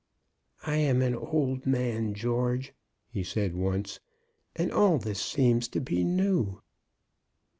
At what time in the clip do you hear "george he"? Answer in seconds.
2.15-3.21